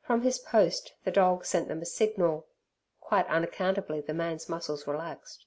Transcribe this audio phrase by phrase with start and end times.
[0.00, 2.48] From his post the dog sent them a signal.
[3.00, 5.44] Quite unaccountably the man's muscles relaxed.